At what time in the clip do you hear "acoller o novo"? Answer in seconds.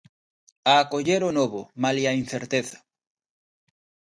0.83-1.61